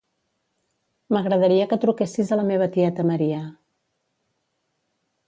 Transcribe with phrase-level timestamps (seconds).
[1.15, 3.43] M'agradaria que truquessis a la meva tieta Maria.